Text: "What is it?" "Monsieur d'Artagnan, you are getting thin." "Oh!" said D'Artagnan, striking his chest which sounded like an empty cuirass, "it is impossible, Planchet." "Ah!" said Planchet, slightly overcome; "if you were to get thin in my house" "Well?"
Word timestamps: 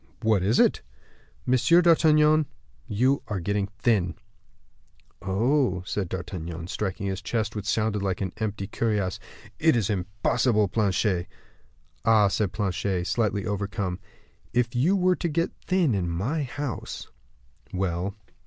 "What 0.23 0.41
is 0.41 0.59
it?" 0.59 0.81
"Monsieur 1.45 1.79
d'Artagnan, 1.83 2.47
you 2.87 3.21
are 3.27 3.39
getting 3.39 3.67
thin." 3.67 4.15
"Oh!" 5.21 5.83
said 5.85 6.09
D'Artagnan, 6.09 6.65
striking 6.65 7.05
his 7.05 7.21
chest 7.21 7.55
which 7.55 7.67
sounded 7.67 8.01
like 8.01 8.19
an 8.19 8.33
empty 8.37 8.65
cuirass, 8.65 9.19
"it 9.59 9.75
is 9.75 9.91
impossible, 9.91 10.67
Planchet." 10.69 11.27
"Ah!" 12.03 12.29
said 12.29 12.51
Planchet, 12.51 13.05
slightly 13.05 13.45
overcome; 13.45 13.99
"if 14.53 14.75
you 14.75 14.95
were 14.95 15.15
to 15.15 15.27
get 15.29 15.51
thin 15.67 15.93
in 15.93 16.09
my 16.09 16.41
house" 16.41 17.07
"Well?" 17.71 18.15